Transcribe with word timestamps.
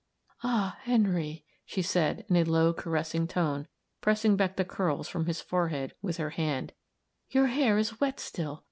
"Ah, 0.41 0.77
Henry," 0.81 1.45
she 1.63 1.83
said, 1.83 2.25
in 2.27 2.35
a 2.35 2.43
low, 2.43 2.73
caressing 2.73 3.27
tone, 3.27 3.67
pressing 4.01 4.35
back 4.35 4.55
the 4.55 4.65
curls 4.65 5.07
from 5.07 5.27
his 5.27 5.41
forehead 5.41 5.93
with 6.01 6.17
her 6.17 6.31
hand, 6.31 6.73
"your 7.29 7.45
hair 7.45 7.77
is 7.77 7.99
wet 7.99 8.19
still. 8.19 8.59